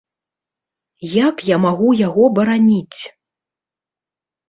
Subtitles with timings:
[1.27, 3.01] Як я магу яго бараніць?